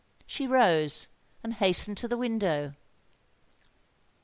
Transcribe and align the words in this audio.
She 0.25 0.47
rose, 0.47 1.05
and 1.43 1.53
hastened 1.53 1.95
to 1.97 2.07
the 2.07 2.17
window. 2.17 2.73